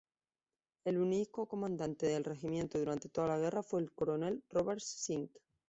[0.83, 5.29] El único comandante del regimiento durante toda la guerra fue el coronel Robert Sink.